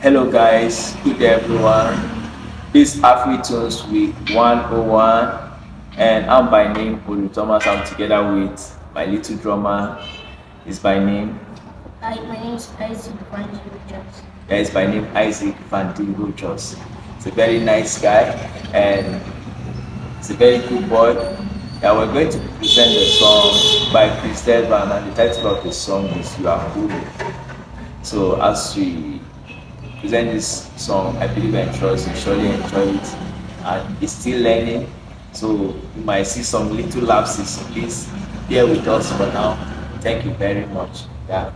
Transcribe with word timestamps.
Hello 0.00 0.30
guys, 0.30 0.94
good 1.02 1.18
day 1.18 1.34
everyone. 1.34 1.98
This 2.72 2.94
is 2.94 3.02
AfriTunes 3.02 3.90
Week 3.90 4.14
101 4.30 5.50
and 5.96 6.30
I'm 6.30 6.48
by 6.48 6.72
name 6.72 7.00
Olu 7.08 7.32
Thomas. 7.32 7.66
I'm 7.66 7.84
together 7.84 8.22
with 8.32 8.78
my 8.94 9.04
little 9.06 9.36
drummer. 9.38 9.98
Is 10.64 10.78
by 10.78 11.00
name? 11.00 11.40
Hi, 12.02 12.14
my 12.22 12.38
name 12.38 12.54
is 12.54 12.70
Isaac 12.78 13.18
Van 13.32 13.50
Jones. 13.88 14.22
Yeah, 14.48 14.56
is 14.58 14.70
by 14.70 14.86
name 14.86 15.08
Isaac 15.16 15.56
Van 15.68 15.92
Rojas. 16.14 16.76
He's 17.16 17.26
a 17.26 17.32
very 17.32 17.58
nice 17.58 18.00
guy 18.00 18.30
and 18.72 19.20
he's 20.18 20.30
a 20.30 20.34
very 20.34 20.58
good 20.68 20.88
boy. 20.88 21.14
Yeah, 21.82 21.98
we're 21.98 22.12
going 22.12 22.30
to 22.30 22.38
present 22.58 22.94
the 22.94 23.06
song 23.06 23.92
by 23.92 24.08
Chris 24.20 24.46
Delvan 24.46 24.96
and 24.96 25.10
the 25.10 25.14
title 25.16 25.48
of 25.48 25.64
the 25.64 25.72
song 25.72 26.06
is 26.10 26.38
You 26.38 26.48
Are 26.48 26.70
Cool. 26.74 27.49
So 28.02 28.40
as 28.40 28.76
we 28.76 29.20
present 30.00 30.32
this 30.32 30.70
song, 30.76 31.16
I 31.18 31.26
believe 31.26 31.54
I 31.54 31.70
trust 31.76 32.08
you 32.08 32.14
surely 32.16 32.48
enjoy 32.48 32.94
it 32.94 33.14
and 33.64 34.02
it's 34.02 34.12
still 34.12 34.42
learning. 34.42 34.90
So 35.32 35.52
you 35.96 36.02
might 36.04 36.24
see 36.24 36.42
some 36.42 36.74
little 36.74 37.02
lapses. 37.02 37.62
Please 37.72 38.08
bear 38.48 38.66
with 38.66 38.86
us 38.88 39.10
for 39.12 39.26
now. 39.26 39.56
Thank 40.00 40.24
you 40.24 40.32
very 40.32 40.66
much. 40.66 41.04
Yeah. 41.28 41.52